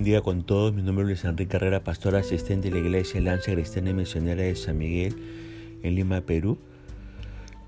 [0.00, 0.72] buen día con todos.
[0.72, 4.42] Mi nombre es Luis Enrique Carrera, pastor asistente de la Iglesia Lanza Cristiana y Misionera
[4.42, 5.14] de San Miguel
[5.82, 6.56] en Lima, Perú.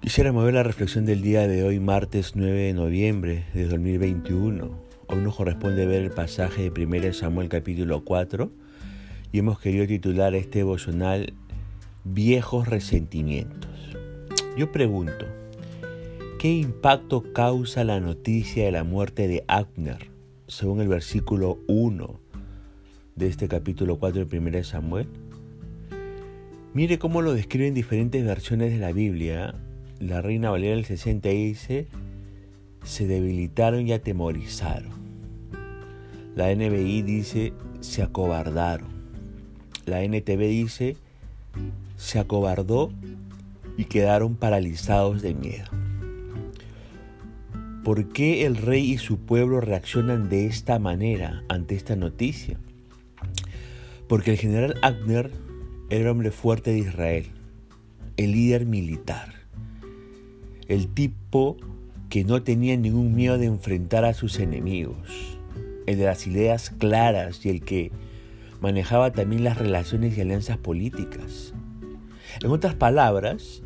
[0.01, 4.71] Quisiera mover la reflexión del día de hoy, martes 9 de noviembre de 2021.
[5.09, 8.51] Hoy nos corresponde ver el pasaje de 1 Samuel capítulo 4
[9.31, 11.35] y hemos querido titular este devocional
[12.05, 13.71] Viejos resentimientos.
[14.57, 15.27] Yo pregunto,
[16.39, 20.12] ¿qué impacto causa la noticia de la muerte de Abner?
[20.47, 22.21] Según el versículo 1
[23.17, 25.09] de este capítulo 4 de 1 Samuel.
[26.75, 29.55] Mire cómo lo describen diferentes versiones de la Biblia.
[30.01, 31.87] La Reina Valera del 60 dice,
[32.83, 34.93] se debilitaron y atemorizaron.
[36.35, 38.89] La NBI dice, se acobardaron.
[39.85, 40.97] La NTV dice,
[41.97, 42.91] se acobardó
[43.77, 45.82] y quedaron paralizados de miedo.
[47.85, 52.61] ¿Por qué el rey y su pueblo reaccionan de esta manera ante esta noticia?
[54.09, 55.33] Porque el general Abner
[55.91, 57.27] era el hombre fuerte de Israel,
[58.17, 59.35] el líder militar,
[60.69, 61.57] el tipo
[62.09, 65.37] que no tenía ningún miedo de enfrentar a sus enemigos,
[65.87, 67.91] el de las ideas claras y el que
[68.61, 71.53] manejaba también las relaciones y alianzas políticas.
[72.45, 73.65] En otras palabras,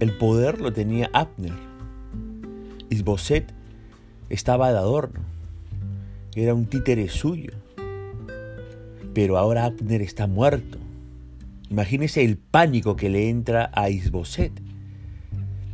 [0.00, 1.71] el poder lo tenía Abner
[2.92, 3.52] Isboset
[4.28, 5.20] estaba de adorno,
[6.34, 7.52] era un títere suyo.
[9.14, 10.78] Pero ahora Abner está muerto.
[11.70, 14.52] Imagínese el pánico que le entra a Isboset.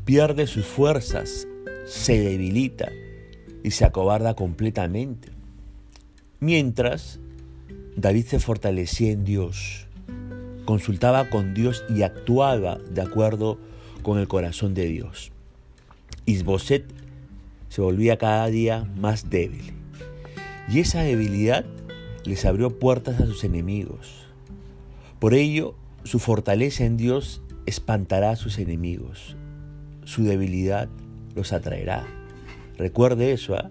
[0.05, 1.47] Pierde sus fuerzas,
[1.87, 2.89] se debilita
[3.65, 5.29] y se acobarda completamente.
[6.39, 7.19] Mientras,
[7.97, 9.89] David se fortalecía en Dios,
[10.65, 13.59] consultaba con Dios y actuaba de acuerdo
[14.03, 15.33] con el corazón de Dios.
[16.25, 16.98] Isboset
[17.69, 19.73] se volvía cada día más débil.
[20.69, 21.65] Y esa debilidad
[22.25, 24.27] les abrió puertas a sus enemigos.
[25.19, 29.37] Por ello, su fortaleza en Dios espantará a sus enemigos.
[30.05, 30.89] Su debilidad
[31.35, 32.07] los atraerá.
[32.77, 33.71] Recuerde eso, ¿ah?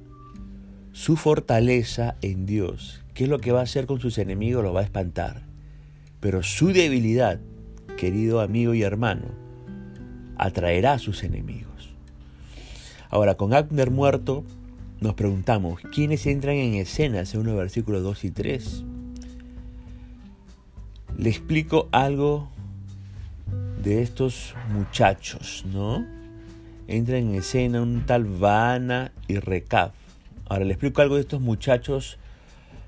[0.92, 4.64] Su fortaleza en Dios, ¿qué es lo que va a hacer con sus enemigos?
[4.64, 5.44] Lo va a espantar.
[6.20, 7.40] Pero su debilidad,
[7.98, 9.28] querido amigo y hermano,
[10.38, 11.87] atraerá a sus enemigos.
[13.10, 14.44] Ahora, con Abner muerto,
[15.00, 18.84] nos preguntamos, ¿quiénes entran en escena según los versículos 2 y 3?
[21.18, 22.50] Le explico algo
[23.84, 26.06] de estos muchachos, ¿no?
[26.88, 29.92] Entran en escena un tal Vana y Recab.
[30.50, 32.18] Ahora le explico algo de estos muchachos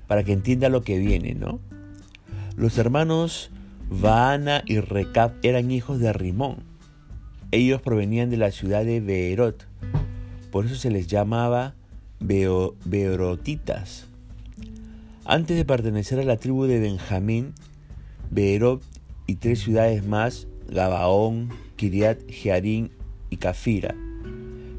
[0.06, 1.60] para que entienda lo que viene, ¿no?
[2.56, 3.50] Los hermanos
[3.88, 6.58] Vana y Recab eran hijos de Rimón.
[7.52, 9.66] Ellos provenían de la ciudad de Beerot,
[10.50, 11.74] por eso se les llamaba
[12.20, 14.06] Beerotitas.
[15.24, 17.54] Antes de pertenecer a la tribu de Benjamín,
[18.30, 18.82] Beerot
[19.26, 22.90] y tres ciudades más, Gabaón, Kiriat, Jearín
[23.30, 23.94] y Cafira,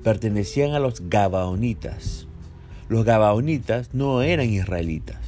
[0.03, 2.27] pertenecían a los Gabaonitas.
[2.89, 5.19] Los Gabaonitas no eran israelitas,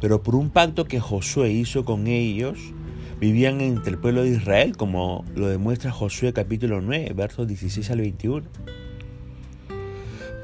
[0.00, 2.58] pero por un pacto que Josué hizo con ellos,
[3.20, 8.00] vivían entre el pueblo de Israel, como lo demuestra Josué capítulo 9, versos 16 al
[8.00, 8.46] 21.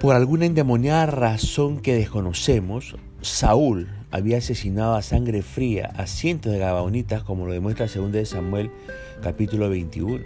[0.00, 6.58] Por alguna endemoniada razón que desconocemos, Saúl había asesinado a sangre fría a cientos de
[6.58, 8.70] gabaonitas, como lo demuestra 2 de Samuel
[9.22, 10.24] capítulo 21.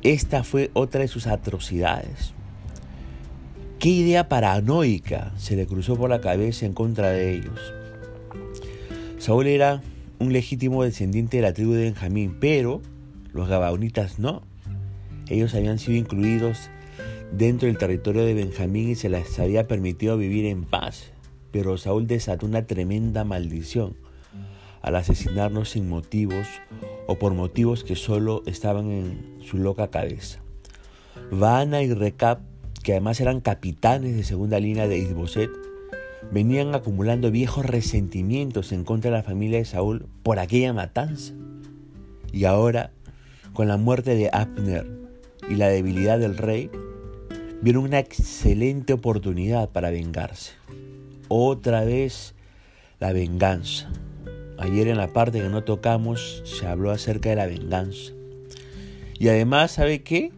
[0.00, 2.32] Esta fue otra de sus atrocidades.
[3.78, 7.60] ¿Qué idea paranoica se le cruzó por la cabeza en contra de ellos?
[9.18, 9.82] Saúl era
[10.18, 12.80] un legítimo descendiente de la tribu de Benjamín, pero
[13.34, 14.40] los gabaonitas no.
[15.28, 16.70] Ellos habían sido incluidos
[17.36, 21.10] dentro del territorio de Benjamín y se les había permitido vivir en paz.
[21.50, 23.96] Pero Saúl desató una tremenda maldición
[24.82, 26.46] al asesinarnos sin motivos
[27.06, 30.40] o por motivos que solo estaban en su loca cabeza.
[31.30, 32.40] Vana y Recap,
[32.82, 35.50] que además eran capitanes de segunda línea de Isboset,
[36.30, 41.32] venían acumulando viejos resentimientos en contra de la familia de Saúl por aquella matanza.
[42.32, 42.90] Y ahora,
[43.54, 44.86] con la muerte de Abner
[45.48, 46.70] y la debilidad del rey,
[47.64, 50.52] vieron una excelente oportunidad para vengarse.
[51.28, 52.34] Otra vez
[53.00, 53.88] la venganza.
[54.58, 58.12] Ayer en la parte que no tocamos se habló acerca de la venganza.
[59.18, 60.30] Y además, ¿sabe qué?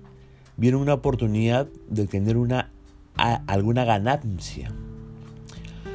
[0.56, 2.70] Vieron una oportunidad de tener una,
[3.16, 4.70] alguna ganancia.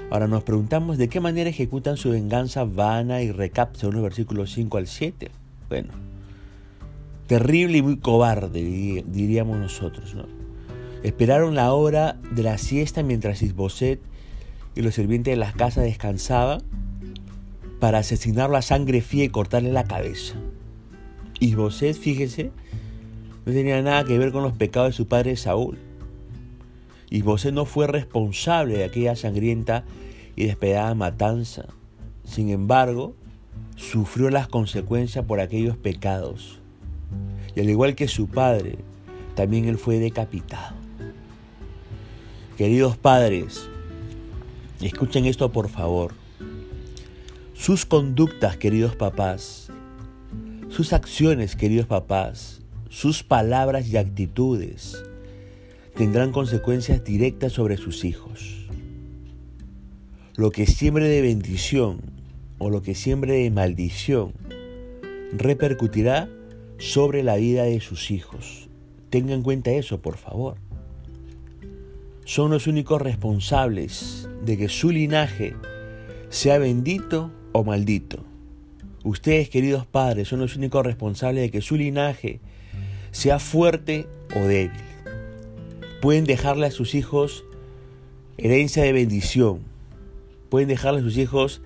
[0.10, 4.52] Ahora nos preguntamos de qué manera ejecutan su venganza vana y recap según los versículos
[4.52, 5.32] 5 al 7.
[5.70, 5.94] Bueno,
[7.28, 10.41] terrible y muy cobarde, diríamos nosotros, ¿no?
[11.04, 14.00] Esperaron la hora de la siesta mientras Isboset
[14.76, 16.62] y los sirvientes de las casas descansaban
[17.80, 20.36] para asesinarlo a sangre fría y cortarle la cabeza.
[21.56, 22.52] José, fíjese,
[23.46, 25.80] no tenía nada que ver con los pecados de su padre Saúl.
[27.24, 29.84] José no fue responsable de aquella sangrienta
[30.36, 31.66] y despedada matanza.
[32.24, 33.16] Sin embargo,
[33.76, 36.60] sufrió las consecuencias por aquellos pecados.
[37.56, 38.78] Y al igual que su padre,
[39.36, 40.81] también él fue decapitado.
[42.62, 43.68] Queridos padres,
[44.82, 46.14] escuchen esto por favor.
[47.56, 49.72] Sus conductas, queridos papás,
[50.70, 55.04] sus acciones, queridos papás, sus palabras y actitudes
[55.96, 58.68] tendrán consecuencias directas sobre sus hijos.
[60.36, 62.00] Lo que siembre de bendición
[62.60, 64.34] o lo que siembre de maldición
[65.36, 66.30] repercutirá
[66.78, 68.70] sobre la vida de sus hijos.
[69.10, 70.58] Tengan en cuenta eso, por favor.
[72.26, 75.56] Son los únicos responsables de que su linaje
[76.30, 78.24] sea bendito o maldito.
[79.04, 82.40] Ustedes, queridos padres, son los únicos responsables de que su linaje
[83.12, 84.80] sea fuerte o débil.
[86.02, 87.44] Pueden dejarle a sus hijos
[88.38, 89.62] herencia de bendición.
[90.50, 91.62] Pueden dejarle a sus hijos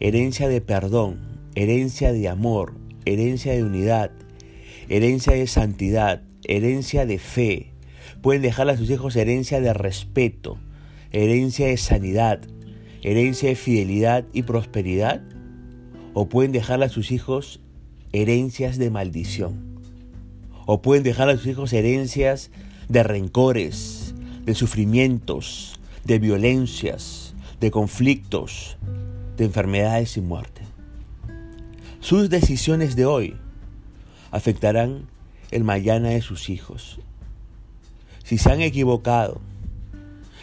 [0.00, 1.20] herencia de perdón,
[1.54, 2.74] herencia de amor,
[3.04, 4.10] herencia de unidad,
[4.88, 7.71] herencia de santidad, herencia de fe.
[8.20, 10.58] Pueden dejarle a sus hijos herencia de respeto,
[11.10, 12.40] herencia de sanidad,
[13.02, 15.22] herencia de fidelidad y prosperidad.
[16.14, 17.60] O pueden dejarle a sus hijos
[18.12, 19.80] herencias de maldición.
[20.66, 22.50] O pueden dejarle a sus hijos herencias
[22.88, 24.14] de rencores,
[24.44, 28.76] de sufrimientos, de violencias, de conflictos,
[29.36, 30.62] de enfermedades y muerte.
[32.00, 33.36] Sus decisiones de hoy
[34.32, 35.06] afectarán
[35.50, 36.98] el mañana de sus hijos.
[38.24, 39.40] Si se han equivocado,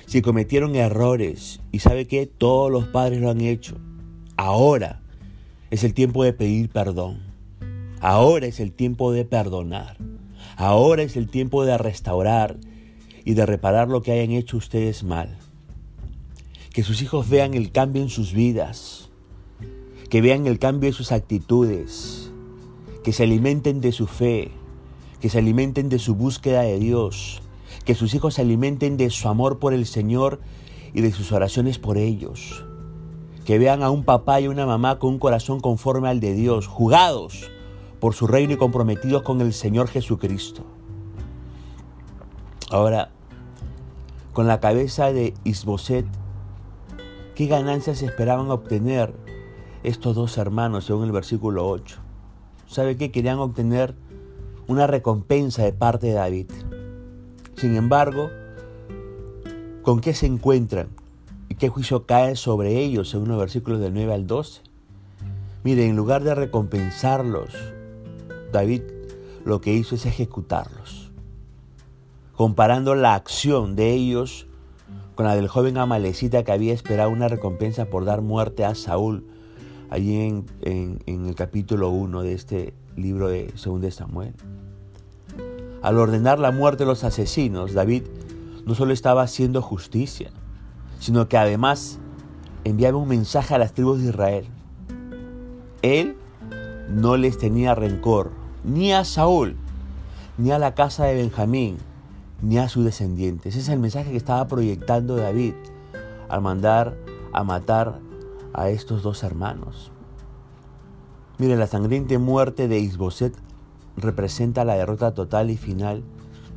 [0.06, 3.78] si cometieron errores, y sabe que todos los padres lo han hecho,
[4.38, 5.02] ahora
[5.72, 7.20] es el tiempo de pedir perdón.
[8.02, 9.98] Ahora es el tiempo de perdonar.
[10.56, 12.58] Ahora es el tiempo de restaurar
[13.24, 15.38] y de reparar lo que hayan hecho ustedes mal.
[16.74, 19.10] Que sus hijos vean el cambio en sus vidas,
[20.10, 22.32] que vean el cambio en sus actitudes,
[23.04, 24.52] que se alimenten de su fe,
[25.22, 27.42] que se alimenten de su búsqueda de Dios,
[27.90, 30.40] que sus hijos se alimenten de su amor por el Señor
[30.94, 32.64] y de sus oraciones por ellos,
[33.46, 36.68] que vean a un papá y una mamá con un corazón conforme al de Dios,
[36.68, 37.50] jugados
[38.00, 40.68] por su reino y comprometidos con el Señor Jesucristo.
[42.70, 43.10] Ahora,
[44.34, 46.06] con la cabeza de Isboset
[47.34, 49.16] ¿Qué ganancias esperaban obtener
[49.82, 51.98] estos dos hermanos según el versículo 8?
[52.68, 53.10] ¿Sabe qué?
[53.10, 53.96] Querían obtener
[54.68, 56.52] una recompensa de parte de David.
[57.60, 58.32] Sin embargo,
[59.82, 60.88] ¿con qué se encuentran?
[61.50, 64.62] ¿Y qué juicio cae sobre ellos según los versículos del 9 al 12?
[65.66, 67.54] Mire, en lugar de recompensarlos,
[68.54, 68.84] David
[69.44, 71.12] lo que hizo es ejecutarlos,
[72.34, 74.48] comparando la acción de ellos
[75.16, 79.26] con la del joven amalecita que había esperado una recompensa por dar muerte a Saúl,
[79.90, 80.16] allí
[80.62, 84.34] en, el capítulo 1 de este libro de 2 de Samuel.
[85.82, 88.04] Al ordenar la muerte de los asesinos, David
[88.66, 90.32] no solo estaba haciendo justicia,
[91.00, 92.00] sino que además
[92.66, 94.46] enviaba un mensaje a las tribus de Israel.
[95.82, 96.18] Él
[96.90, 98.32] no les tenía rencor
[98.64, 99.56] ni a Saúl,
[100.38, 101.78] ni a la casa de Benjamín,
[102.42, 103.56] ni a sus descendientes.
[103.56, 105.54] Ese es el mensaje que estaba proyectando David
[106.28, 106.98] al mandar
[107.32, 108.00] a matar
[108.54, 109.92] a estos dos hermanos.
[111.38, 113.34] Mire, la sangriente muerte de Isboset
[114.02, 116.04] representa la derrota total y final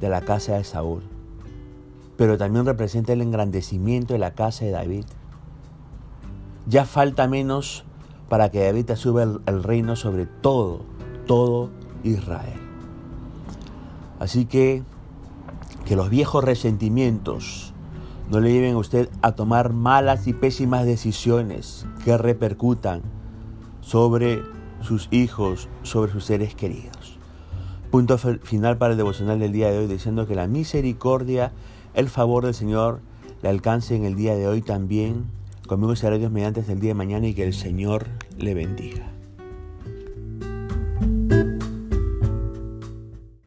[0.00, 1.02] de la casa de Saúl,
[2.16, 5.04] pero también representa el engrandecimiento de la casa de David.
[6.66, 7.84] Ya falta menos
[8.28, 10.80] para que David suba el, el reino sobre todo,
[11.26, 11.70] todo
[12.02, 12.60] Israel.
[14.18, 14.84] Así que
[15.84, 17.72] que los viejos resentimientos
[18.30, 23.02] no le lleven a usted a tomar malas y pésimas decisiones que repercutan
[23.80, 24.42] sobre
[24.80, 27.18] sus hijos, sobre sus seres queridos.
[27.92, 31.52] Punto final para el devocional del día de hoy, diciendo que la misericordia,
[31.92, 33.00] el favor del Señor
[33.42, 35.26] le alcance en el día de hoy también.
[35.66, 38.06] Conmigo será Dios mediante el día de mañana y que el Señor
[38.38, 39.12] le bendiga.